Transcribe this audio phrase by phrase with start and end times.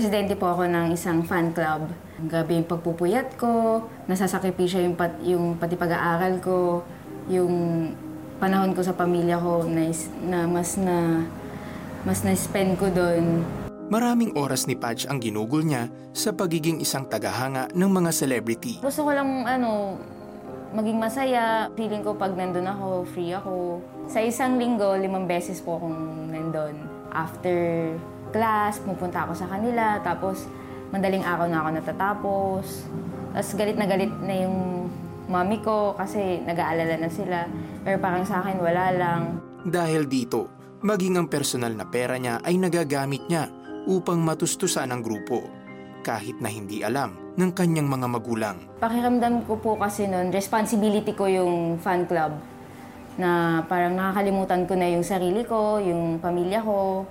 [0.00, 1.84] presidente po ako ng isang fan club.
[2.24, 6.80] Grabe yung pagpupuyat ko, nasasakripisya yung, pat, yung pati pag-aaral ko,
[7.28, 7.52] yung
[8.40, 11.28] panahon ko sa pamilya ko na, is- na mas na
[12.08, 13.44] mas na-spend ko doon.
[13.92, 18.80] Maraming oras ni Patch ang ginugol niya sa pagiging isang tagahanga ng mga celebrity.
[18.80, 20.00] Gusto ko lang ano,
[20.72, 21.68] maging masaya.
[21.76, 23.84] Feeling ko pag nandun ako, free ako.
[24.08, 26.88] Sa isang linggo, limang beses po akong nandun.
[27.12, 27.52] After
[28.30, 29.98] class, pupunta ako sa kanila.
[30.02, 30.46] Tapos,
[30.90, 32.64] madaling araw na ako natatapos.
[33.30, 34.90] Tapos galit na galit na yung
[35.30, 37.46] mami ko kasi nag-aalala na sila.
[37.86, 39.20] Pero parang sa akin, wala lang.
[39.62, 40.50] Dahil dito,
[40.82, 43.46] maging ang personal na pera niya ay nagagamit niya
[43.86, 45.46] upang matustusan ang grupo
[46.02, 48.56] kahit na hindi alam ng kanyang mga magulang.
[48.82, 52.34] Pakiramdam ko po kasi noon, responsibility ko yung fan club.
[53.20, 57.04] Na parang nakakalimutan ko na yung sarili ko, yung pamilya ko.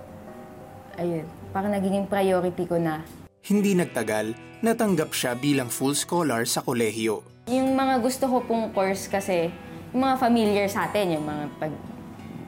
[1.00, 1.24] Ayun,
[1.56, 3.00] parang nagiging priority ko na.
[3.40, 7.24] Hindi nagtagal, natanggap siya bilang full scholar sa kolehiyo.
[7.48, 9.48] Yung mga gusto ko pong course kasi,
[9.96, 11.74] yung mga familiar sa atin, yung mga pag,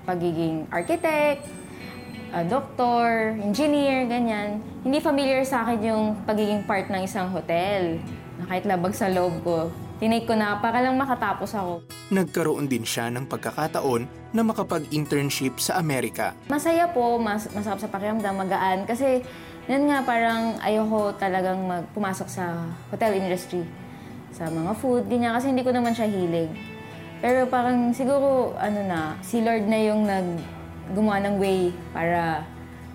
[0.03, 1.47] pagiging architect,
[2.35, 4.59] ah, doktor, engineer, ganyan.
[4.83, 8.03] Hindi familiar sa akin yung pagiging part ng isang hotel.
[8.35, 11.85] Na kahit labag sa loob ko, tinake ko na para lang makatapos ako.
[12.09, 16.33] Nagkaroon din siya ng pagkakataon na makapag-internship sa Amerika.
[16.49, 18.89] Masaya po, mas, masarap sa pakiramdam, magaan.
[18.89, 19.21] Kasi,
[19.69, 23.61] yun nga, parang ayoko talagang mag, pumasok sa hotel industry.
[24.33, 25.37] Sa mga food, ganyan.
[25.37, 26.49] Kasi hindi ko naman siya hilig.
[27.21, 30.27] Pero parang siguro, ano na, si Lord na yung nag
[30.91, 32.43] gumawa ng way para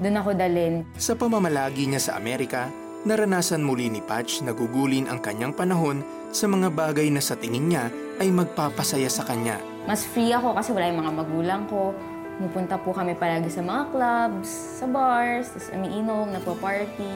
[0.02, 0.84] doon ako dalin.
[1.00, 2.68] Sa pamamalagi niya sa Amerika,
[3.06, 6.02] naranasan muli ni Patch na gugulin ang kanyang panahon
[6.34, 7.86] sa mga bagay na sa tingin niya
[8.18, 9.62] ay magpapasaya sa kanya.
[9.86, 11.94] Mas free ako kasi wala yung mga magulang ko.
[12.36, 14.50] Pupunta po kami palagi sa mga clubs,
[14.82, 17.14] sa bars, tapos umiinom, nagpa-party.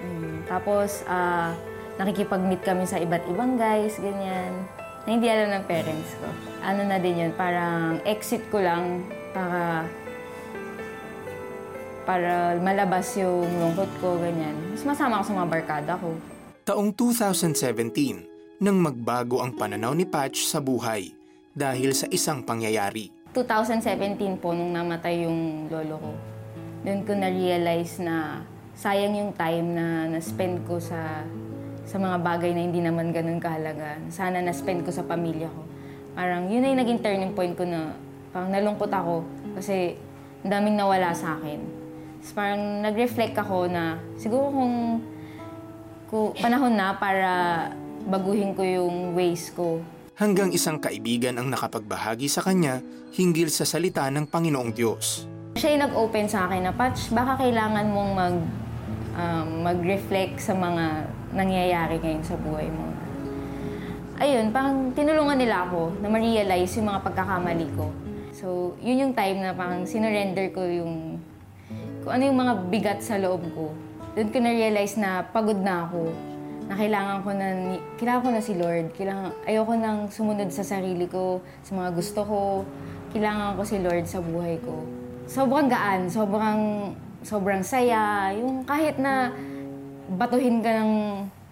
[0.00, 1.54] Mm, tapos, ah,
[2.00, 4.64] nakikipag-meet kami sa iba't ibang guys, ganyan.
[5.04, 6.26] Na hindi alam ng parents ko.
[6.64, 9.84] Ano na din yun, parang exit ko lang para
[12.10, 14.58] para malabas yung lungkot ko, ganyan.
[14.74, 16.10] Mas masama ako sa mga barkada ko.
[16.66, 21.14] Taong 2017, nang magbago ang pananaw ni Patch sa buhay
[21.54, 23.14] dahil sa isang pangyayari.
[23.30, 26.10] 2017 po, nung namatay yung lolo ko,
[26.82, 28.42] doon ko na-realize na
[28.74, 31.22] sayang yung time na na-spend ko sa
[31.86, 34.02] sa mga bagay na hindi naman ganun kahalaga.
[34.10, 35.62] Sana na-spend ko sa pamilya ko.
[36.18, 37.94] Parang yun yung naging turning point ko na
[38.34, 39.22] parang nalungkot ako
[39.54, 39.94] kasi
[40.42, 41.79] ang daming nawala sa akin.
[42.20, 44.76] Tapos parang nag-reflect ako na siguro kung,
[46.12, 47.30] kung panahon na para
[48.04, 49.80] baguhin ko yung ways ko
[50.20, 52.84] Hanggang isang kaibigan ang nakapagbahagi sa kanya
[53.16, 55.24] hinggil sa salita ng Panginoong Diyos.
[55.56, 58.36] Siya yung nag-open sa akin na, Patch, baka kailangan mong mag,
[59.16, 62.92] um, mag-reflect sa mga nangyayari ngayon sa buhay mo.
[64.20, 67.88] Ayun, parang tinulungan nila ako na ma-realize yung mga pagkakamali ko.
[68.36, 71.09] So, yun yung time na parang sinurrender ko yung
[72.10, 73.70] kung ano yung mga bigat sa loob ko.
[74.18, 76.10] Doon ko na-realize na pagod na ako.
[76.66, 77.46] Na kailangan ko na,
[78.02, 78.86] kailangan ko na si Lord.
[78.98, 82.40] Kailangan, ayoko nang sumunod sa sarili ko, sa mga gusto ko.
[83.14, 84.82] Kailangan ko si Lord sa buhay ko.
[85.30, 86.60] Sobrang gaan, sobrang,
[87.22, 88.34] sobrang saya.
[88.34, 89.30] Yung kahit na
[90.10, 90.90] batuhin ka ng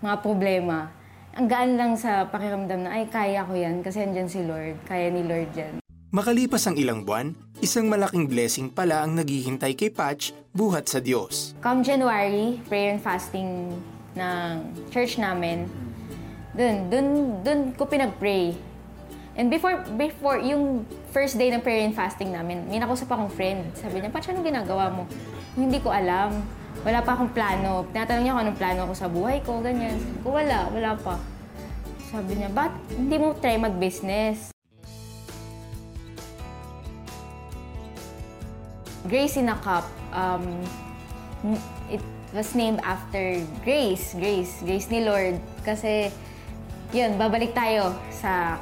[0.02, 0.90] mga problema,
[1.38, 4.74] ang gaan lang sa pakiramdam na, ay, kaya ko yan kasi andyan si Lord.
[4.90, 5.78] Kaya ni Lord yan.
[6.08, 11.52] Makalipas ang ilang buwan, isang malaking blessing pala ang naghihintay kay Patch buhat sa Diyos.
[11.60, 13.76] Come January, prayer and fasting
[14.16, 15.68] ng church namin.
[16.56, 17.06] Dun, dun,
[17.44, 18.56] dun ko pinag-pray.
[19.36, 23.68] And before, before, yung first day ng prayer and fasting namin, may nakusap akong friend.
[23.76, 25.04] Sabi niya, Patch, anong ginagawa mo?
[25.60, 26.40] Hindi ko alam.
[26.88, 27.84] Wala pa akong plano.
[27.92, 30.00] Tinatanong niya kung anong plano ko sa buhay ko, ganyan.
[30.00, 31.20] Sabi ko, wala, wala pa.
[32.08, 34.56] Sabi niya, ba't hindi mo try mag-business?
[39.06, 40.42] Grace in a Cup, um,
[41.86, 42.02] it
[42.34, 45.38] was named after Grace, Grace, Grace ni Lord.
[45.62, 46.10] Kasi,
[46.90, 48.58] yun, babalik tayo sa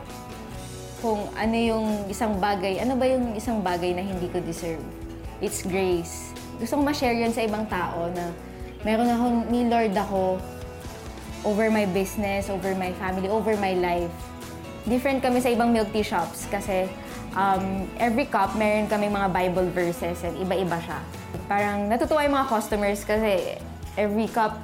[1.00, 4.83] kung ano yung isang bagay, ano ba yung isang bagay na hindi ko deserve.
[5.38, 6.33] It's grace.
[6.56, 8.33] Gusto kong ma-share yun sa ibang tao na
[8.81, 10.41] meron akong, ni Lord ako
[11.44, 14.11] over my business, over my family, over my life.
[14.88, 16.88] Different kami sa ibang milk tea shops kasi
[17.37, 20.99] um, every cup, meron kami mga Bible verses and iba-iba siya.
[21.47, 23.61] Parang natutuwa yung mga customers kasi
[23.94, 24.56] every cup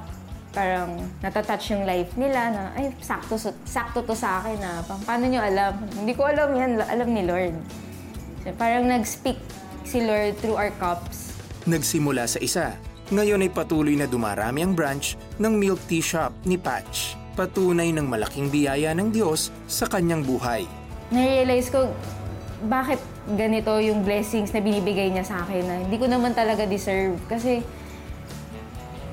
[0.53, 5.25] parang natatouch yung life nila na, ay, sakto, sakto to sa akin na, pa- paano
[5.25, 5.73] nyo alam?
[5.97, 7.57] Hindi ko alam yan, alam ni Lord.
[8.45, 9.41] So, parang nag-speak
[9.81, 11.33] si Lord through our cups.
[11.65, 12.77] Nagsimula sa isa,
[13.11, 17.19] Ngayon ay patuloy na dumarami ang branch ng milk tea shop ni Patch.
[17.35, 20.63] Patunay ng malaking biyaya ng Diyos sa kanyang buhay.
[21.11, 21.91] Na-realize ko,
[22.67, 27.19] bakit ganito yung blessings na binibigay niya sa akin na hindi ko naman talaga deserve.
[27.27, 27.63] Kasi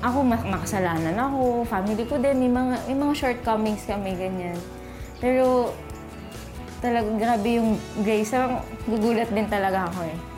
[0.01, 4.57] ako mas makasalanan ako, family ko din, may mga, may mga shortcomings kami, ganyan.
[5.21, 5.75] Pero
[6.81, 8.33] talaga grabe yung grace.
[8.33, 10.30] Parang gugulat din talaga ako eh.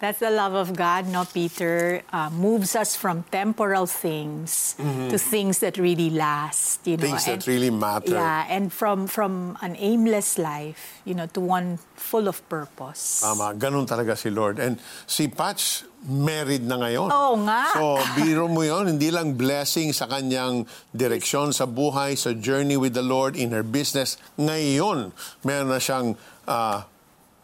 [0.00, 2.00] That's the love of God, no, Peter?
[2.08, 7.04] Uh, moves us from temporal things to things that really last, you know.
[7.04, 8.16] Things that really matter.
[8.16, 13.20] Yeah, and from from an aimless life, you know, to one full of purpose.
[13.20, 14.56] Tama, ganun talaga si Lord.
[14.56, 17.12] And si Patch, married na ngayon.
[17.12, 17.68] Oo nga.
[17.76, 20.64] So, biro mo yon hindi lang blessing sa kanyang
[20.96, 24.16] direksyon sa buhay, sa journey with the Lord in her business.
[24.40, 25.12] Ngayon,
[25.44, 26.16] meron na siyang
[26.48, 26.88] ah,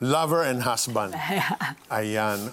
[0.00, 1.14] lover and husband.
[1.90, 2.52] Ayan.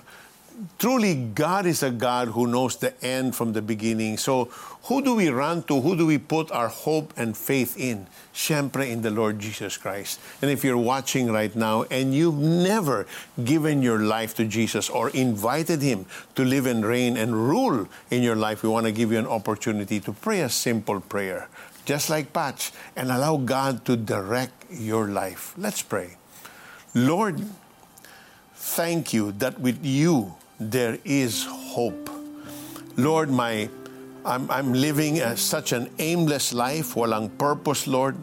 [0.77, 4.17] Truly, God is a God who knows the end from the beginning.
[4.17, 4.45] So,
[4.83, 5.81] who do we run to?
[5.81, 8.05] Who do we put our hope and faith in?
[8.33, 10.19] Siyempre, in the Lord Jesus Christ.
[10.41, 13.07] And if you're watching right now and you've never
[13.43, 16.05] given your life to Jesus or invited Him
[16.35, 19.27] to live and reign and rule in your life, we want to give you an
[19.27, 21.49] opportunity to pray a simple prayer,
[21.85, 25.53] just like Patch, and allow God to direct your life.
[25.57, 26.17] Let's pray.
[26.93, 27.41] Lord,
[28.53, 32.05] thank you that with you there is hope.
[32.93, 33.65] Lord, my
[34.21, 38.15] I'm, I'm living a, such an aimless life, walang purpose, Lord.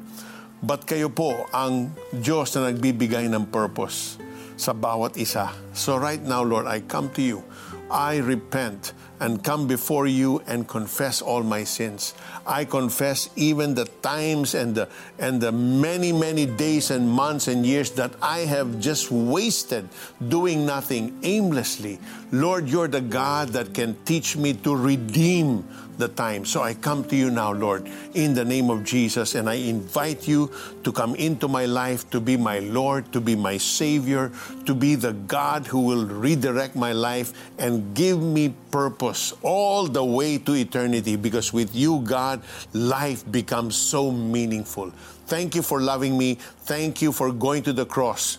[0.62, 4.16] But kayo po ang Diyos na nagbibigay ng purpose
[4.54, 5.50] sa bawat isa.
[5.74, 7.42] So right now, Lord, I come to you.
[7.90, 12.14] I repent and come before you and confess all my sins.
[12.46, 14.88] I confess even the times and the
[15.18, 19.88] and the many many days and months and years that I have just wasted
[20.28, 21.98] doing nothing aimlessly.
[22.32, 25.68] Lord, you're the God that can teach me to redeem
[26.00, 26.44] the time.
[26.44, 30.26] So I come to you now, Lord, in the name of Jesus, and I invite
[30.26, 30.50] you
[30.82, 34.32] to come into my life, to be my Lord, to be my Savior,
[34.66, 40.04] to be the God who will redirect my life and give me purpose all the
[40.04, 41.14] way to eternity.
[41.14, 42.42] Because with you, God,
[42.72, 44.90] life becomes so meaningful.
[45.26, 46.34] Thank you for loving me.
[46.66, 48.38] Thank you for going to the cross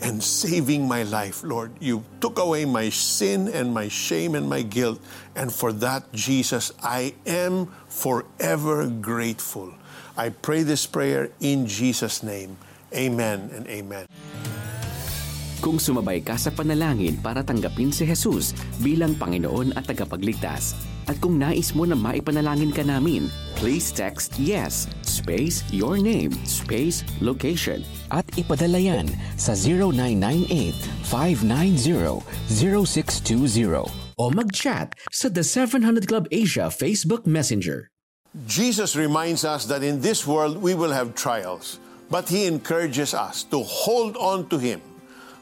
[0.00, 1.72] and saving my life, Lord.
[1.80, 5.00] You took away my sin and my shame and my guilt.
[5.36, 9.74] And for that, Jesus, I am forever grateful.
[10.16, 12.56] I pray this prayer in Jesus' name.
[12.92, 14.06] Amen and amen.
[15.60, 20.72] Kung sumabay ka sa panalangin para tanggapin si Jesus bilang Panginoon at tagapagligtas,
[21.04, 23.28] at kung nais mo na maipanalangin ka namin,
[23.60, 29.04] please text YES, space your name, space location, at ipadala yan
[29.36, 29.52] sa
[31.12, 33.84] 0998-590-0620
[34.16, 37.92] o mag-chat sa The 700 Club Asia Facebook Messenger.
[38.48, 41.76] Jesus reminds us that in this world we will have trials,
[42.08, 44.80] but He encourages us to hold on to Him.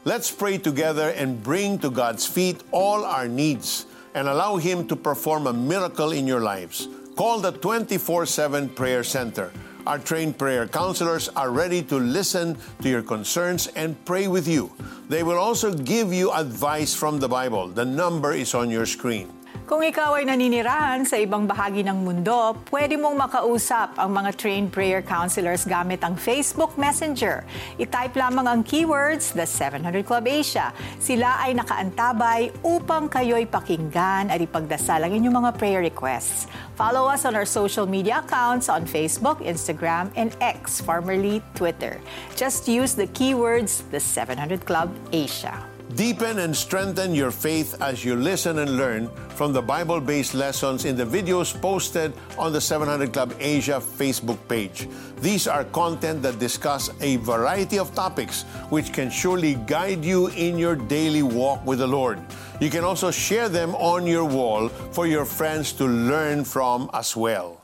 [0.05, 4.97] Let's pray together and bring to God's feet all our needs and allow Him to
[4.97, 6.89] perform a miracle in your lives.
[7.17, 9.53] Call the 24 7 Prayer Center.
[9.87, 14.71] Our trained prayer counselors are ready to listen to your concerns and pray with you.
[15.09, 17.69] They will also give you advice from the Bible.
[17.69, 19.33] The number is on your screen.
[19.69, 24.73] Kung ikaw ay naninirahan sa ibang bahagi ng mundo, pwede mong makausap ang mga trained
[24.73, 27.45] prayer counselors gamit ang Facebook Messenger.
[27.77, 30.73] I-type lamang ang keywords, The 700 Club Asia.
[30.97, 36.49] Sila ay nakaantabay upang kayo'y pakinggan at ipagdasal ang inyong mga prayer requests.
[36.73, 42.01] Follow us on our social media accounts on Facebook, Instagram, and X, formerly Twitter.
[42.41, 45.68] Just use the keywords, The 700 Club Asia.
[45.95, 50.85] Deepen and strengthen your faith as you listen and learn from the Bible based lessons
[50.85, 54.87] in the videos posted on the 700 Club Asia Facebook page.
[55.23, 60.59] These are content that discuss a variety of topics which can surely guide you in
[60.59, 62.21] your daily walk with the Lord.
[62.61, 67.17] You can also share them on your wall for your friends to learn from as
[67.17, 67.58] well.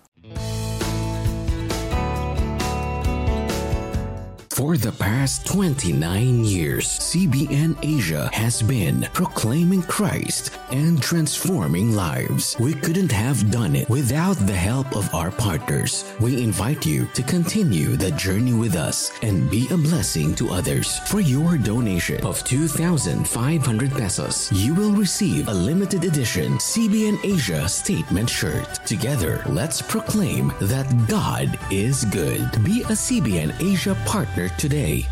[4.55, 12.55] For the past 29 years, CBN Asia has been proclaiming Christ and transforming lives.
[12.61, 16.05] We couldn't have done it without the help of our partners.
[16.21, 21.01] We invite you to continue the journey with us and be a blessing to others.
[21.01, 28.31] For your donation of 2,500 pesos, you will receive a limited edition CBN Asia statement
[28.31, 28.87] shirt.
[28.87, 32.49] Together, let's proclaim that God is good.
[32.63, 35.07] Be a CBN Asia partner today.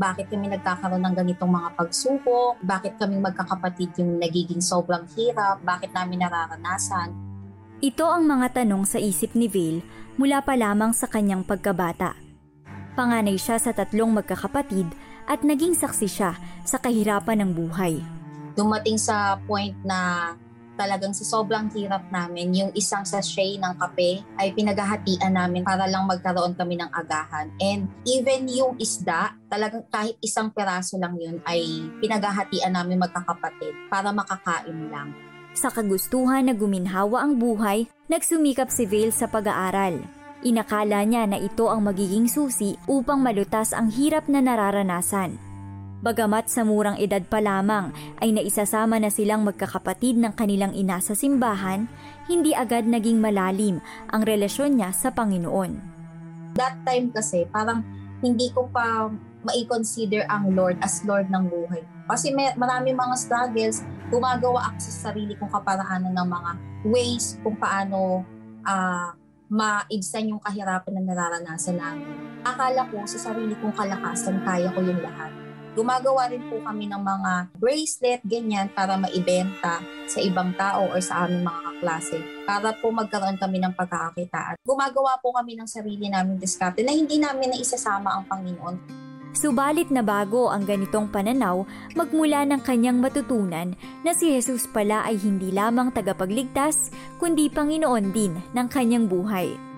[0.00, 5.92] bakit kami nagkakaroon ng ganitong mga pagsubok, bakit kami magkakapatid yung nagiging sobrang hirap, bakit
[5.92, 7.12] namin nararanasan.
[7.84, 9.84] Ito ang mga tanong sa isip ni Vale
[10.16, 12.16] mula pa lamang sa kanyang pagkabata.
[12.96, 14.88] Panganay siya sa tatlong magkakapatid
[15.28, 16.32] at naging saksi siya
[16.64, 18.00] sa kahirapan ng buhay.
[18.56, 20.32] Dumating sa point na
[20.80, 26.08] talagang sa sobrang hirap namin, yung isang sachet ng kape ay pinaghahatian namin para lang
[26.08, 27.52] magkaroon kami ng agahan.
[27.60, 34.08] And even yung isda, talagang kahit isang peraso lang yun ay pinaghahatian namin magkakapatid para
[34.08, 35.12] makakain lang.
[35.52, 40.00] Sa kagustuhan na guminhawa ang buhay, nagsumikap si Vale sa pag-aaral.
[40.40, 45.49] Inakala niya na ito ang magiging susi upang malutas ang hirap na nararanasan.
[46.00, 47.92] Bagamat sa murang edad pa lamang
[48.24, 51.92] ay naisasama na silang magkakapatid ng kanilang ina sa simbahan,
[52.24, 55.76] hindi agad naging malalim ang relasyon niya sa Panginoon.
[56.56, 57.84] That time kasi parang
[58.24, 59.12] hindi ko pa
[59.44, 61.84] mai-consider ang Lord as Lord ng buhay.
[62.08, 66.50] Kasi may, marami mga struggles, gumagawa ako sa sarili kong kaparaanan ng mga
[66.88, 68.24] ways kung paano
[68.64, 69.08] uh,
[69.52, 72.08] maibsan yung kahirapan na nararanasan namin.
[72.40, 76.98] Akala ko sa sarili kong kalakasan, kaya ko yung lahat Gumagawa rin po kami ng
[76.98, 79.78] mga bracelet, ganyan, para maibenta
[80.10, 84.58] sa ibang tao or sa aming mga kaklase para po magkaroon kami ng pagkakakitaan.
[84.66, 88.98] Gumagawa po kami ng sarili naming diskarte na hindi namin na isasama ang Panginoon.
[89.30, 91.62] Subalit na bago ang ganitong pananaw
[91.94, 96.90] magmula ng kanyang matutunan na si Jesus pala ay hindi lamang tagapagligtas
[97.22, 99.69] kundi Panginoon din ng kanyang buhay.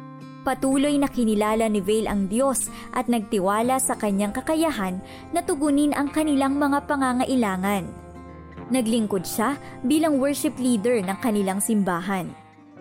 [0.43, 4.99] Patuloy na kinilala ni Vale ang Diyos at nagtiwala sa kanyang kakayahan
[5.31, 7.87] na tugunin ang kanilang mga pangangailangan.
[8.75, 9.55] Naglingkod siya
[9.87, 12.27] bilang worship leader ng kanilang simbahan.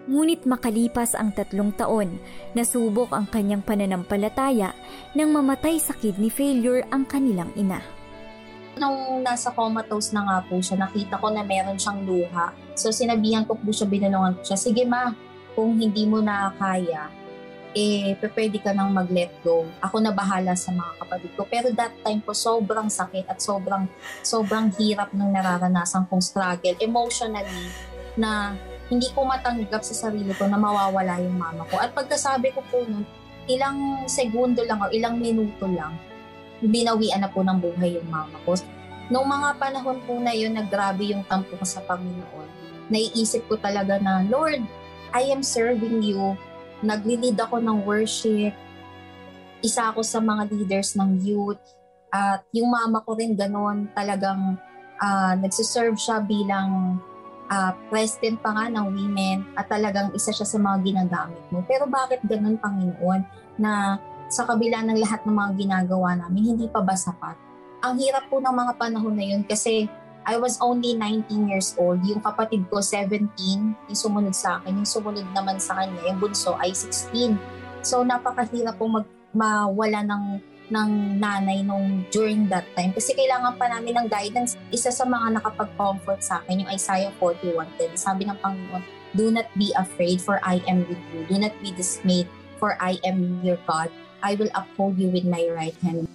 [0.10, 2.18] Ngunit makalipas ang tatlong taon,
[2.58, 4.74] nasubok ang kanyang pananampalataya
[5.14, 7.78] nang mamatay sa kidney failure ang kanilang ina.
[8.82, 12.50] Nung nasa comatose na nga po siya, nakita ko na meron siyang luha.
[12.74, 15.14] So sinabihan ko po siya, binanungan ko siya, sige ma,
[15.54, 17.21] kung hindi mo na kaya,
[17.72, 19.64] eh, pwede ka nang mag-let go.
[19.80, 21.48] Ako na bahala sa mga kapatid ko.
[21.48, 23.88] Pero that time po, sobrang sakit at sobrang,
[24.24, 27.72] sobrang hirap ng nararanasan kong struggle emotionally
[28.20, 28.60] na
[28.92, 31.80] hindi ko matanggap sa sarili ko na mawawala yung mama ko.
[31.80, 33.08] At pagkasabi ko po nun,
[33.48, 35.96] ilang segundo lang o ilang minuto lang,
[36.60, 38.60] binawian na po ng buhay yung mama ko.
[39.12, 42.48] Noong mga panahon po na yun, naggrabe yung tampo ko sa Panginoon.
[42.92, 44.60] Naiisip ko talaga na, Lord,
[45.16, 46.36] I am serving you
[46.82, 48.54] nagli-lead ako ng worship.
[49.62, 51.62] Isa ako sa mga leaders ng youth.
[52.12, 54.60] At yung mama ko rin ganoon, talagang
[55.00, 57.00] uh, nagsiserve siya bilang
[57.48, 61.64] uh, president pa nga ng women at talagang isa siya sa mga ginagamit mo.
[61.64, 63.22] Pero bakit ganun, Panginoon,
[63.62, 67.36] na sa kabila ng lahat ng mga ginagawa namin, hindi pa ba sapat?
[67.84, 69.92] Ang hirap po ng mga panahon na yun kasi
[70.26, 72.02] I was only 19 years old.
[72.06, 74.78] Yung kapatid ko, 17, yung sumunod sa akin.
[74.82, 77.38] Yung sumunod naman sa kanya, yung bunso ay 16.
[77.82, 80.26] So, napakahirap po mag, mawala ng
[80.72, 82.96] ng nanay nung during that time.
[82.96, 84.56] Kasi kailangan pa namin ng guidance.
[84.72, 88.00] Isa sa mga nakapag-comfort sa akin, yung Isaiah 41.10.
[88.00, 91.28] Sabi ng Panginoon, Do not be afraid, for I am with you.
[91.28, 93.92] Do not be dismayed, for I am your God.
[94.24, 96.08] I will uphold you with my right hand.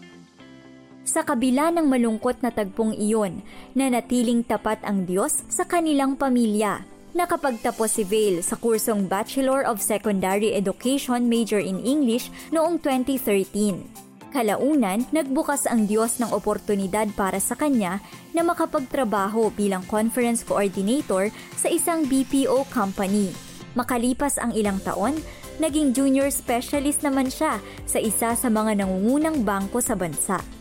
[1.06, 3.38] Sa kabila ng malungkot na tagpong iyon,
[3.78, 6.82] nanatiling tapat ang Diyos sa kanilang pamilya.
[7.14, 14.34] Nakapagtapos si Vale sa kursong Bachelor of Secondary Education major in English noong 2013.
[14.34, 18.02] Kalaunan, nagbukas ang Diyos ng oportunidad para sa kanya
[18.34, 23.30] na makapagtrabaho bilang conference coordinator sa isang BPO company.
[23.78, 25.14] Makalipas ang ilang taon,
[25.62, 30.55] naging junior specialist naman siya sa isa sa mga nangungunang bangko sa bansa.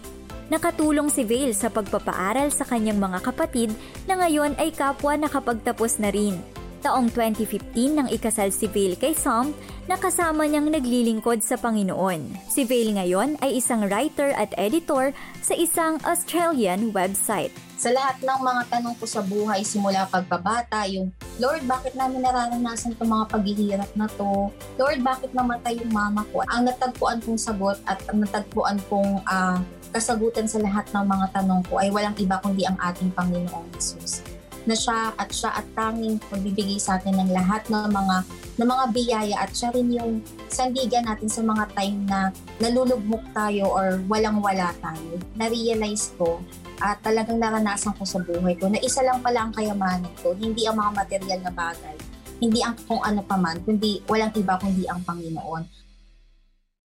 [0.45, 3.73] Nakatulong si Vale sa pagpapaaral sa kanyang mga kapatid
[4.05, 6.37] na ngayon ay kapwa nakapagtapos na rin.
[6.85, 9.57] Taong 2015 nang ikasal si Vale kay Sam
[9.89, 12.45] na kasama niyang naglilingkod sa Panginoon.
[12.45, 17.49] Si Vale ngayon ay isang writer at editor sa isang Australian website.
[17.81, 21.09] Sa lahat ng mga tanong ko sa buhay simula pagkabata, yung
[21.41, 24.53] Lord, bakit namin nararanasan itong mga paghihirap na to?
[24.77, 26.45] Lord, bakit namatay yung mama ko?
[26.53, 29.57] Ang natagpuan kong sagot at ang natagpuan kong uh,
[29.95, 34.19] kasagutan sa lahat ng mga tanong ko ay walang iba kundi ang ating Panginoong Jesus
[34.65, 38.17] na siya at siya at tanging magbibigay sa atin ng lahat ng mga
[38.55, 43.69] ng mga biyaya at siya rin yung sandigan natin sa mga time na nalulugmok tayo
[43.69, 45.21] or walang-wala tayo.
[45.37, 46.41] Na-realize ko
[46.81, 50.65] at talagang naranasan ko sa buhay ko na isa lang pala ang kayamanan ko, hindi
[50.65, 51.95] ang mga material na bagay,
[52.41, 55.84] hindi ang kung ano pa man, kundi walang iba kundi ang Panginoon.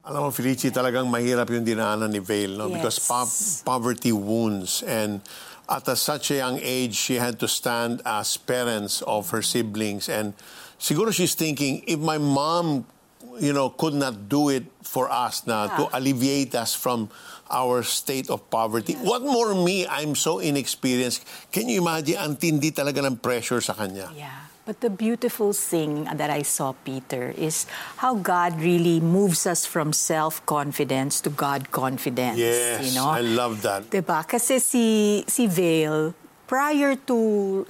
[0.00, 2.72] Alam mo, Felici, talagang mahirap yung dinaanan ni Vale, no?
[2.72, 3.04] Because Yes.
[3.04, 3.32] po-
[3.68, 4.80] poverty wounds.
[4.88, 5.20] And
[5.68, 10.08] at a, such a young age, she had to stand as parents of her siblings.
[10.08, 10.32] And
[10.80, 12.88] siguro she's thinking, if my mom,
[13.38, 17.12] you know, could not do it for us na to alleviate us from
[17.52, 19.84] our state of poverty, what more me?
[19.86, 21.22] I'm so inexperienced.
[21.52, 24.08] Can you imagine, ang tindi talaga ng pressure sa kanya.
[24.16, 24.49] Yeah.
[24.66, 29.92] But the beautiful thing that I saw, Peter, is how God really moves us from
[29.92, 32.38] self-confidence to God confidence.
[32.38, 33.08] Yes, you know?
[33.08, 33.90] I love that.
[33.90, 34.22] Diba?
[34.28, 36.14] Kasi si, si Vale,
[36.50, 37.18] prior to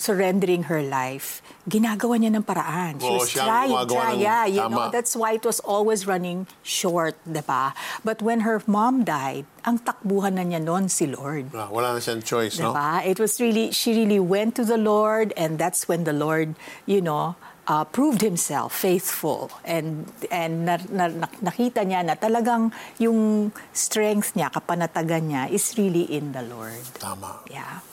[0.01, 2.97] surrendering her life, ginagawa niya ng paraan.
[2.97, 4.17] She Oo, was siya ang trying, gumagawa trying.
[4.17, 4.73] ng Yeah, you tama.
[4.73, 7.77] know, that's why it was always running short, diba?
[8.01, 11.53] But when her mom died, ang takbuhan na niya noon si Lord.
[11.53, 12.73] Ah, Wala na siyang choice, no?
[12.73, 13.05] Diba?
[13.05, 16.57] It was really, she really went to the Lord and that's when the Lord,
[16.89, 17.37] you know,
[17.69, 24.33] uh, proved himself faithful and and na, na- na- nakita niya na talagang yung strength
[24.33, 26.81] niya, kapanatagan niya is really in the Lord.
[26.97, 27.45] Tama.
[27.47, 27.85] Yeah.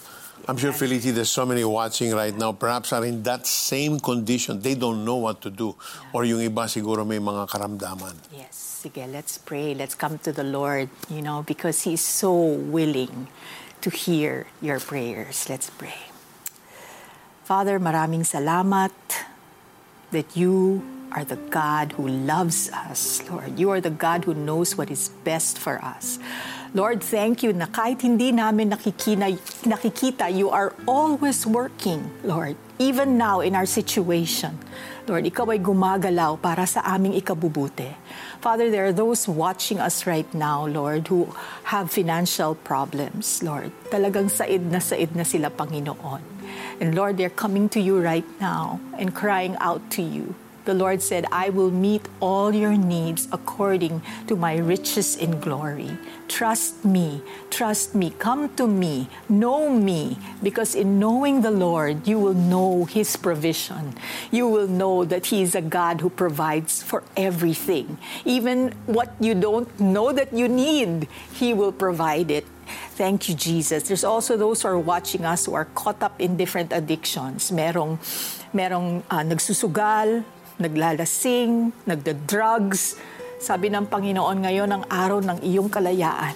[0.48, 4.62] I'm sure, Felicity, there's so many watching right now, perhaps are in that same condition.
[4.62, 5.76] They don't know what to do.
[6.14, 8.16] Or yung iba siguro may mga karamdaman.
[8.32, 9.76] Yes, sige, let's pray.
[9.76, 13.28] Let's come to the Lord, you know, because He's so willing
[13.82, 15.50] to hear your prayers.
[15.50, 16.08] Let's pray.
[17.44, 18.96] Father, maraming salamat
[20.16, 20.80] that you
[21.12, 23.60] are the God who loves us, Lord.
[23.60, 26.20] You are the God who knows what is best for us.
[26.78, 29.34] Lord, thank you na kahit hindi namin nakikina,
[29.66, 34.62] nakikita, you are always working, Lord, even now in our situation.
[35.10, 37.98] Lord, ikaw ay gumagalaw para sa aming ikabubuti.
[38.46, 41.34] Father, there are those watching us right now, Lord, who
[41.74, 43.74] have financial problems, Lord.
[43.90, 46.22] Talagang said na said na sila, Panginoon.
[46.78, 50.38] And Lord, they're coming to you right now and crying out to you.
[50.68, 55.98] The Lord said, I will meet all your needs according to my riches in glory.
[56.28, 62.20] Trust me, trust me, come to me, know me, because in knowing the Lord, you
[62.20, 63.96] will know His provision.
[64.30, 67.98] You will know that He is a God who provides for everything.
[68.26, 72.46] Even what you don't know that you need, He will provide it.
[73.00, 73.88] Thank you, Jesus.
[73.88, 77.52] There's also those who are watching us who are caught up in different addictions.
[77.52, 78.04] Merong,
[78.52, 80.26] merong ah, nagsusugal,
[80.58, 82.98] naglalasing, nagda-drugs.
[83.38, 86.34] Sabi ng Panginoon ngayon ang araw ng iyong kalayaan.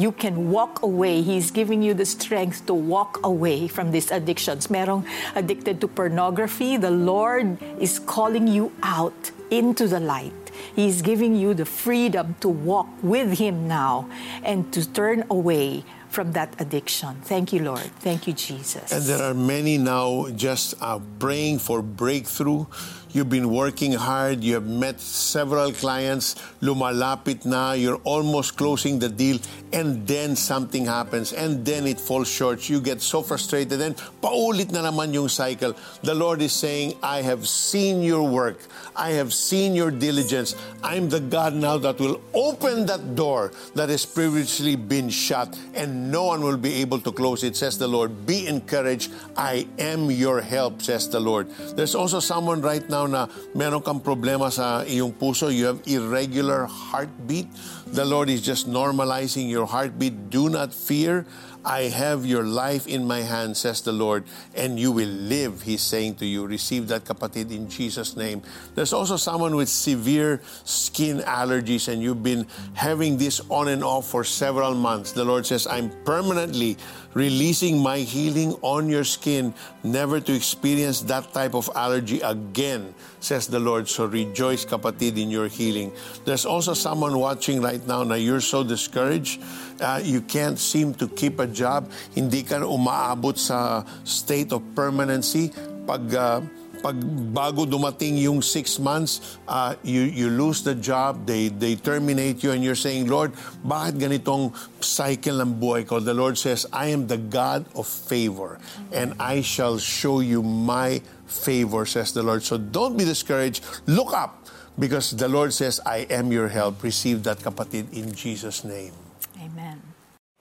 [0.00, 1.20] You can walk away.
[1.20, 4.72] He's giving you the strength to walk away from these addictions.
[4.72, 5.04] Merong
[5.36, 10.32] addicted to pornography, the Lord is calling you out into the light.
[10.74, 14.08] He's giving you the freedom to walk with Him now
[14.40, 17.20] and to turn away from that addiction.
[17.22, 17.86] Thank you, Lord.
[18.02, 18.90] Thank you, Jesus.
[18.92, 22.66] And there are many now just uh, praying for breakthrough.
[23.12, 24.44] You've been working hard.
[24.44, 26.36] You have met several clients.
[26.62, 27.72] Lumalapit na.
[27.72, 29.38] You're almost closing the deal.
[29.72, 31.32] And then something happens.
[31.32, 32.68] And then it falls short.
[32.68, 33.80] You get so frustrated.
[33.80, 35.74] And paulit na naman yung cycle.
[36.02, 38.62] The Lord is saying, I have seen your work.
[38.94, 40.54] I have seen your diligence.
[40.82, 45.58] I'm the God now that will open that door that has previously been shut.
[45.74, 48.26] And no one will be able to close it, says the Lord.
[48.26, 49.10] Be encouraged.
[49.36, 51.50] I am your help, says the Lord.
[51.74, 55.48] There's also someone right now na meron kang problema sa iyong puso.
[55.48, 57.48] You have irregular heartbeat.
[57.90, 60.30] The Lord is just normalizing your heartbeat.
[60.30, 61.24] Do not fear.
[61.64, 64.24] I have your life in my hand, says the Lord,
[64.56, 66.46] and you will live, He's saying to you.
[66.46, 68.40] Receive that, kapatid, in Jesus' name.
[68.74, 74.08] There's also someone with severe skin allergies, and you've been having this on and off
[74.08, 75.12] for several months.
[75.12, 76.78] The Lord says, I'm permanently
[77.14, 83.46] releasing my healing on your skin, never to experience that type of allergy again, says
[83.46, 83.88] the Lord.
[83.88, 85.92] So rejoice, kapatid, in your healing.
[86.24, 89.42] There's also someone watching right now na you're so discouraged,
[89.80, 95.50] uh, you can't seem to keep a job, hindi ka umaabot sa state of permanency.
[95.86, 96.40] Pag, uh,
[96.80, 96.96] pag
[97.30, 102.50] bago dumating yung six months, uh, you, you lose the job, they, they terminate you,
[102.50, 106.00] and you're saying, Lord, bakit ganitong cycle ng buhay ko?
[106.00, 108.58] The Lord says, I am the God of favor,
[108.90, 112.42] and I shall show you my favor, says the Lord.
[112.42, 113.62] So don't be discouraged.
[113.86, 114.48] Look up,
[114.80, 116.82] because the Lord says, I am your help.
[116.82, 118.96] Receive that, kapatid, in Jesus' name.
[119.36, 119.78] Amen.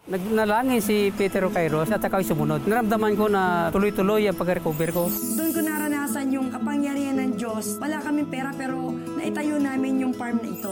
[0.10, 2.66] Nagnalangin si Peter Kairos at ako'y sumunod.
[2.66, 5.06] Naramdaman ko na tuloy-tuloy ang pag-recover ko.
[5.06, 5.99] Doon ko naranasan
[6.30, 7.82] yung kapangyarihan ng Diyos.
[7.82, 10.72] Wala kaming pera pero naitayo namin yung farm na ito.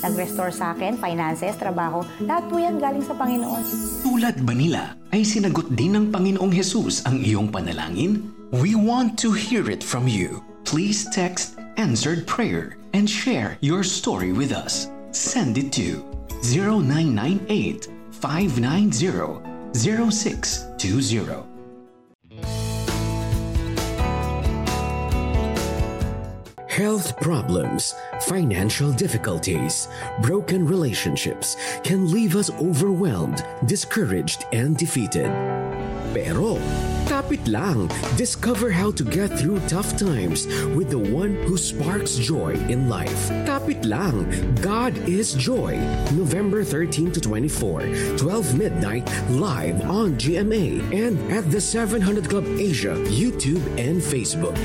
[0.00, 3.64] Nag-restore sa akin, finances, trabaho, lahat po yan galing sa Panginoon.
[4.00, 8.32] Tulad ba nila ay sinagot din ng Panginoong Hesus ang iyong panalangin?
[8.52, 10.40] We want to hear it from you.
[10.64, 14.88] Please text answered prayer and share your story with us.
[15.10, 16.04] Send it to
[16.44, 19.40] 0998 590
[19.72, 21.49] 0620.
[26.80, 29.86] Health problems, financial difficulties,
[30.22, 35.28] broken relationships can leave us overwhelmed, discouraged, and defeated.
[36.16, 36.56] Pero,
[37.04, 42.56] kapit lang, discover how to get through tough times with the one who sparks joy
[42.72, 43.28] in life.
[43.44, 44.24] Kapit lang,
[44.64, 45.76] God is Joy.
[46.16, 52.96] November 13 to 24, 12 midnight, live on GMA and at the 700 Club Asia,
[53.12, 54.56] YouTube and Facebook.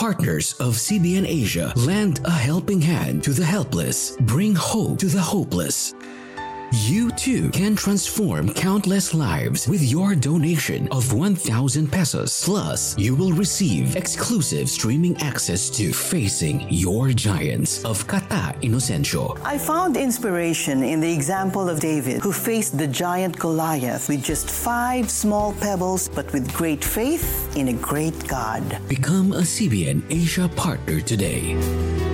[0.00, 5.20] Partners of CBN Asia lend a helping hand to the helpless, bring hope to the
[5.20, 5.92] hopeless.
[6.72, 12.44] You too can transform countless lives with your donation of 1,000 pesos.
[12.44, 19.36] Plus, you will receive exclusive streaming access to Facing Your Giants of Kata Inocencio.
[19.44, 24.48] I found inspiration in the example of David, who faced the giant Goliath with just
[24.48, 28.62] five small pebbles, but with great faith in a great God.
[28.86, 32.09] Become a CBN Asia partner today.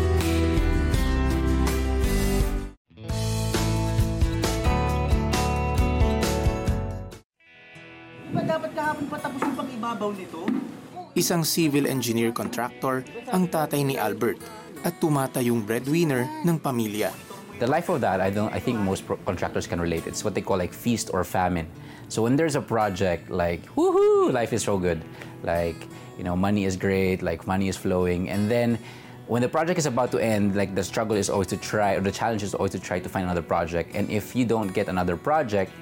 [11.27, 13.03] Isang civil engineer contractor
[13.35, 14.39] ang tatay ni Albert
[14.87, 17.11] at tumatayong breadwinner ng pamilya.
[17.59, 18.55] The life of that, I don't.
[18.55, 20.07] I think most contractors can relate.
[20.07, 21.67] It's what they call like feast or famine.
[22.07, 25.03] So when there's a project, like woohoo, life is so good,
[25.43, 25.75] like
[26.15, 28.79] you know, money is great, like money is flowing, and then
[29.27, 32.07] when the project is about to end, like the struggle is always to try, or
[32.07, 33.99] the challenge is always to try to find another project.
[33.99, 35.75] And if you don't get another project,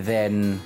[0.00, 0.56] then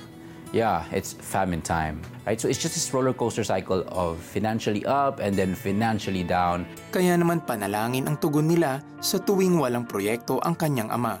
[0.51, 2.39] yeah, it's famine time, right?
[2.39, 6.67] So it's just this roller coaster cycle of financially up and then financially down.
[6.91, 11.19] Kaya naman panalangin ang tugon nila sa tuwing walang proyekto ang kanyang ama.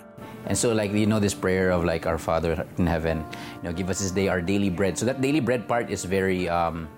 [0.49, 3.23] And so, like, you know, this prayer of like our Father in heaven,
[3.61, 4.97] you know, give us this day our daily bread.
[4.97, 6.89] So that daily bread part is very um,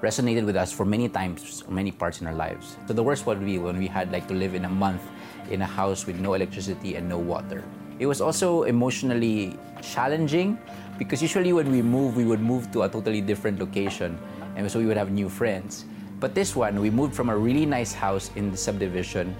[0.00, 2.80] resonated with us for many times, many parts in our lives.
[2.88, 5.04] So the worst would be when we had like to live in a month
[5.52, 7.62] in a house with no electricity and no water.
[8.00, 10.56] It was also emotionally challenging
[11.00, 14.20] because usually when we move, we would move to a totally different location,
[14.54, 15.86] and so we would have new friends.
[16.20, 19.34] But this one, we moved from a really nice house in the subdivision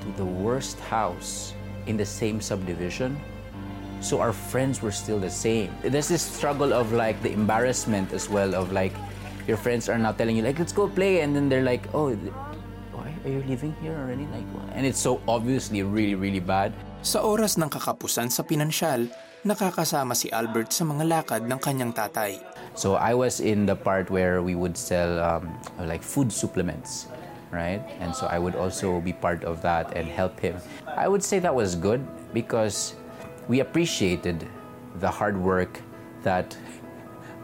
[0.00, 1.52] to the worst house
[1.84, 3.20] in the same subdivision.
[4.00, 5.76] So our friends were still the same.
[5.84, 8.96] There's this struggle of like the embarrassment as well of like
[9.46, 12.16] your friends are now telling you like let's go play and then they're like oh
[13.24, 14.44] are you leaving here already like
[14.76, 16.76] and it's so obviously really really bad.
[17.00, 19.08] Sa oras ng kakapusan sa pinansyal,
[19.44, 22.40] nakakasama si Albert sa mga lakad ng kanyang tatay.
[22.76, 25.52] So I was in the part where we would sell um,
[25.84, 27.08] like food supplements,
[27.52, 27.80] right?
[28.00, 30.56] And so I would also be part of that and help him.
[30.88, 32.00] I would say that was good
[32.32, 32.96] because
[33.48, 34.48] we appreciated
[34.96, 35.80] the hard work
[36.24, 36.56] that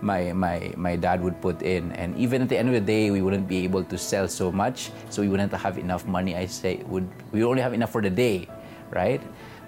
[0.00, 1.92] my my my dad would put in.
[1.92, 4.52] And even at the end of the day we wouldn't be able to sell so
[4.52, 6.36] much so we wouldn't have enough money.
[6.36, 8.48] I say would we only have enough for the day
[8.90, 9.22] right?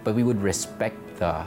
[0.04, 1.46] But we would respect the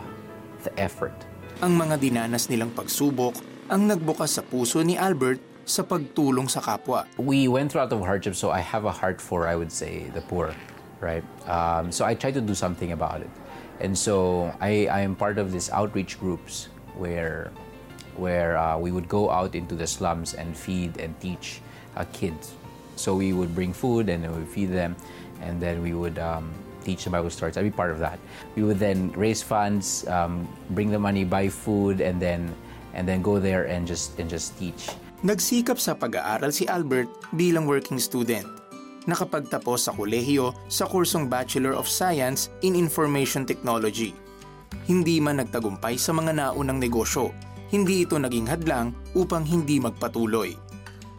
[0.63, 1.13] the effort.
[1.61, 3.35] Ang mga dinanas nilang pagsubok
[3.71, 7.09] ang nagbukas sa puso ni Albert sa pagtulong sa kapwa.
[7.17, 9.73] we went through a lot of hardship so i have a heart for i would
[9.73, 10.53] say the poor
[11.01, 11.25] right?
[11.49, 13.29] Um, so i try to do something about it.
[13.81, 17.51] And so i i am part of these outreach groups where
[18.17, 21.61] where uh, we would go out into the slums and feed and teach
[21.95, 22.55] uh, kids
[22.95, 24.95] so we would bring food and then we would feed them
[25.41, 26.51] and then we would um,
[26.83, 27.57] teach them Bible stories.
[27.57, 28.19] I'd be part of that.
[28.55, 32.53] We would then raise funds, um, bring the money, buy food, and then
[32.93, 34.93] and then go there and just and just teach.
[35.25, 38.45] Nagsikap sa pag-aaral si Albert bilang working student.
[39.09, 44.13] Nakapagtapos sa kolehiyo sa kursong Bachelor of Science in Information Technology.
[44.85, 47.33] Hindi man nagtagumpay sa mga naunang negosyo,
[47.75, 50.55] hindi ito naging hadlang upang hindi magpatuloy.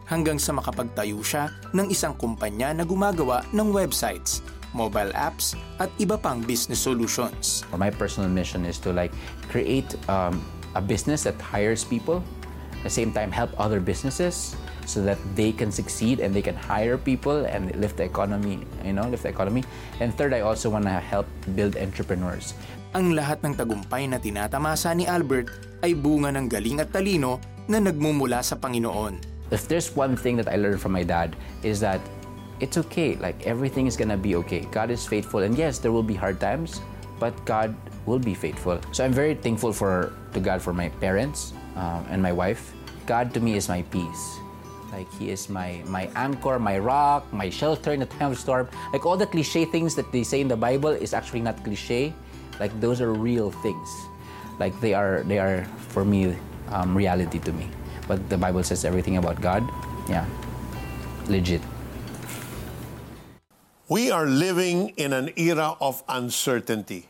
[0.08, 4.40] Hanggang sa makapagtayo siya ng isang kumpanya na gumagawa ng websites,
[4.72, 7.60] mobile apps at iba pang business solutions.
[7.76, 9.12] My personal mission is to like
[9.52, 10.40] create um,
[10.72, 12.24] a business that hires people,
[12.72, 14.56] at the same time help other businesses
[14.88, 18.96] so that they can succeed and they can hire people and lift the economy, you
[18.96, 19.60] know, lift the economy.
[20.00, 22.54] And third, I also want to help build entrepreneurs.
[22.96, 25.52] Ang lahat ng tagumpay na tinatamasa ni Albert
[25.84, 27.36] ay bunga ng galing at talino
[27.68, 29.20] na nagmumula sa Panginoon.
[29.52, 32.00] If there's one thing that I learned from my dad is that
[32.56, 33.20] it's okay.
[33.20, 34.64] Like everything is gonna be okay.
[34.72, 36.80] God is faithful, and yes, there will be hard times,
[37.20, 37.76] but God
[38.08, 38.80] will be faithful.
[38.96, 42.72] So I'm very thankful for to God for my parents um, and my wife.
[43.04, 44.40] God to me is my peace.
[44.88, 48.72] Like he is my my anchor, my rock, my shelter in the time of storm.
[48.96, 52.16] Like all the cliche things that they say in the Bible is actually not cliche.
[52.58, 53.88] Like those are real things.
[54.58, 56.36] Like they are they are for me
[56.70, 57.68] um, reality to me.
[58.08, 59.62] But the Bible says everything about God.
[60.08, 60.26] Yeah,
[61.28, 61.60] legit.
[63.88, 67.08] We are living in an era of uncertainty.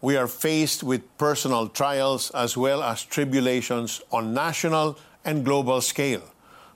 [0.00, 6.22] We are faced with personal trials as well as tribulations on national and global scale.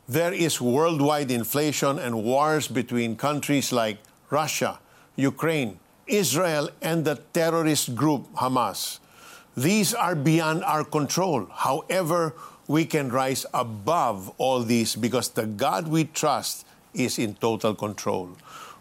[0.09, 3.99] There is worldwide inflation and wars between countries like
[4.31, 4.79] Russia,
[5.17, 5.79] Ukraine,
[6.13, 9.01] Israel, and the terrorist group Hamas.
[9.57, 11.49] These are beyond our control.
[11.51, 12.37] However,
[12.69, 18.37] we can rise above all these because the God we trust is in total control.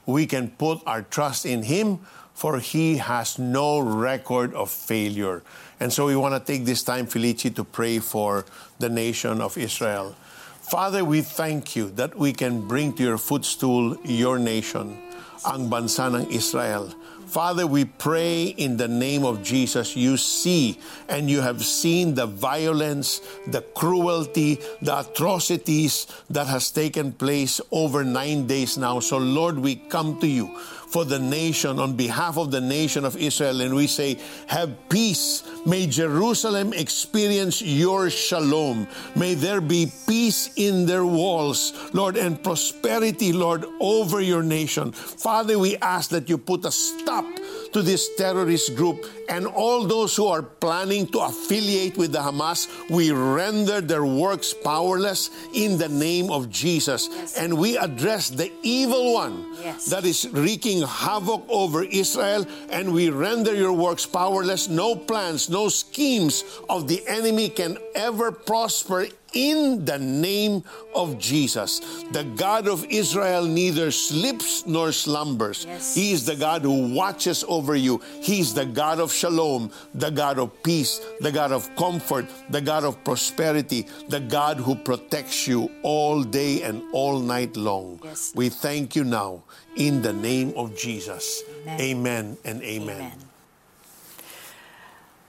[0.05, 1.99] We can put our trust in Him
[2.33, 5.43] for He has no record of failure.
[5.79, 8.45] And so we want to take this time, Felici, to pray for
[8.79, 10.15] the nation of Israel.
[10.61, 14.97] Father, we thank you that we can bring to your footstool your nation,
[15.43, 16.93] ang bansa ng Israel.
[17.31, 19.95] Father, we pray in the name of Jesus.
[19.95, 27.13] You see and you have seen the violence, the cruelty, the atrocities that has taken
[27.13, 28.99] place over nine days now.
[28.99, 30.59] So, Lord, we come to you
[30.91, 35.43] for the nation, on behalf of the nation of Israel, and we say, Have peace.
[35.65, 38.87] May Jerusalem experience your shalom.
[39.15, 44.91] May there be peace in their walls, Lord, and prosperity, Lord, over your nation.
[44.91, 47.25] Father, we ask that you put a stop
[47.71, 52.67] to this terrorist group and all those who are planning to affiliate with the Hamas,
[52.89, 57.07] we render their works powerless in the name of Jesus.
[57.09, 57.37] Yes.
[57.37, 59.85] And we address the evil one yes.
[59.85, 64.67] that is wreaking havoc over Israel, and we render your works powerless.
[64.67, 70.63] No plans, no schemes of the enemy can ever prosper in the name
[70.95, 71.79] of Jesus.
[72.11, 75.65] The God of Israel neither sleeps nor slumbers.
[75.65, 75.95] Yes.
[75.95, 78.01] He is the God who watches over you.
[78.21, 82.83] He's the God of shalom, the God of peace, the God of comfort, the God
[82.83, 87.99] of prosperity, the God who protects you all day and all night long.
[88.03, 88.33] Yes.
[88.35, 89.43] We thank you now
[89.75, 91.43] in the name of Jesus.
[91.63, 93.01] Amen, amen and amen.
[93.01, 93.19] amen.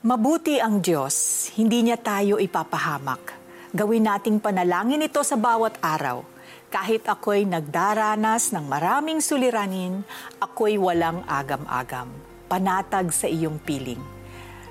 [0.02, 3.41] Mabuti ang Diyos, hindi niya tayo ipapahamak
[3.72, 6.20] Gawin nating panalangin ito sa bawat araw.
[6.68, 10.04] Kahit ako'y nagdaranas ng maraming suliranin,
[10.44, 12.12] ako'y walang agam-agam.
[12.52, 14.00] Panatag sa iyong piling.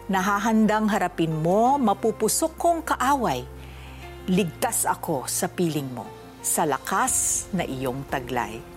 [0.05, 3.41] Nahahandang harapin mo, mapupusok kong kaaway.
[4.29, 6.05] Ligtas ako sa piling mo,
[6.45, 8.70] sa lakas na iyong taglay.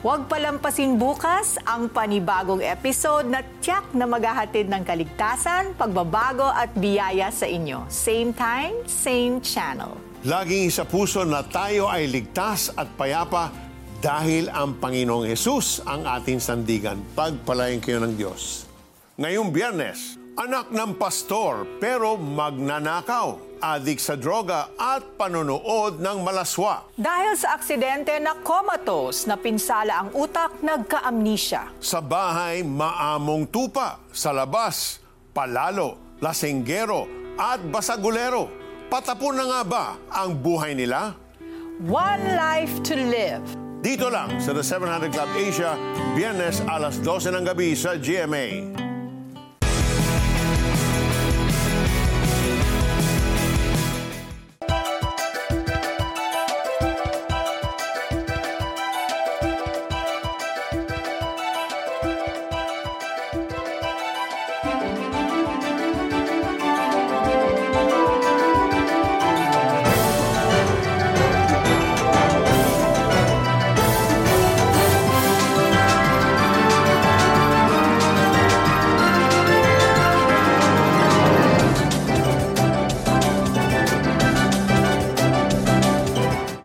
[0.00, 7.28] Huwag palampasin bukas ang panibagong episode na tiyak na maghahatid ng kaligtasan, pagbabago at biyaya
[7.28, 7.84] sa inyo.
[7.92, 9.92] Same time, same channel.
[10.24, 13.52] Laging sa puso na tayo ay ligtas at payapa
[14.00, 16.96] dahil ang Panginoong Yesus ang ating sandigan.
[17.12, 18.64] Pagpalain kayo ng Diyos.
[19.20, 26.88] Ngayong biyernes, anak ng pastor pero magnanakaw adik sa droga at panonood ng malaswa.
[26.96, 31.68] Dahil sa aksidente na comatose na pinsala ang utak, nagka-amnesia.
[31.76, 34.00] Sa bahay, maamong tupa.
[34.16, 35.04] Sa labas,
[35.36, 37.04] palalo, lasenggero
[37.36, 38.48] at basagulero.
[38.88, 41.20] Patapon na nga ba ang buhay nila?
[41.84, 43.44] One life to live.
[43.84, 45.76] Dito lang sa The 700 Club Asia,
[46.16, 48.88] Biyernes alas 12 ng gabi sa GMA.